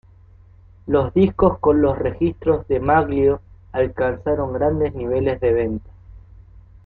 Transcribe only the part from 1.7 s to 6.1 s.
los registros de Maglio alcanzaron grandes niveles de venta.